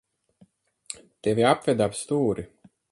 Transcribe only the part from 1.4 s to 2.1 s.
apveda ap